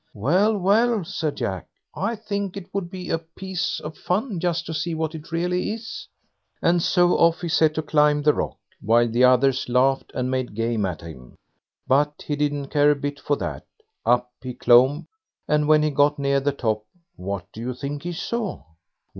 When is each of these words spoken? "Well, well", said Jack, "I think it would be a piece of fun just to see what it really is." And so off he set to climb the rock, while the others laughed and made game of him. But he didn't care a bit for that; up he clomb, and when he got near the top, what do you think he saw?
"Well, 0.15 0.57
well", 0.57 1.05
said 1.05 1.35
Jack, 1.35 1.67
"I 1.95 2.15
think 2.15 2.57
it 2.57 2.73
would 2.73 2.89
be 2.89 3.11
a 3.11 3.19
piece 3.19 3.79
of 3.79 3.95
fun 3.95 4.39
just 4.39 4.65
to 4.65 4.73
see 4.73 4.95
what 4.95 5.13
it 5.13 5.31
really 5.31 5.73
is." 5.73 6.07
And 6.59 6.81
so 6.81 7.15
off 7.19 7.41
he 7.41 7.47
set 7.47 7.75
to 7.75 7.83
climb 7.83 8.23
the 8.23 8.33
rock, 8.33 8.57
while 8.81 9.07
the 9.07 9.23
others 9.23 9.69
laughed 9.69 10.11
and 10.15 10.31
made 10.31 10.55
game 10.55 10.85
of 10.85 11.01
him. 11.01 11.35
But 11.87 12.23
he 12.25 12.35
didn't 12.35 12.69
care 12.69 12.89
a 12.89 12.95
bit 12.95 13.19
for 13.19 13.35
that; 13.35 13.67
up 14.03 14.31
he 14.41 14.55
clomb, 14.55 15.07
and 15.47 15.67
when 15.67 15.83
he 15.83 15.91
got 15.91 16.17
near 16.17 16.39
the 16.39 16.51
top, 16.51 16.83
what 17.15 17.45
do 17.53 17.61
you 17.61 17.75
think 17.75 18.01
he 18.01 18.11
saw? 18.13 18.63